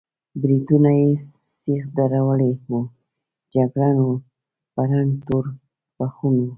برېتونه 0.41 0.91
یې 1.01 1.09
سېخ 1.61 1.83
درولي 1.97 2.51
وو، 2.69 2.79
جګړن 3.53 3.97
و، 4.07 4.09
په 4.73 4.81
رنګ 4.91 5.11
تور 5.25 5.45
بخون 5.97 6.35
و. 6.39 6.45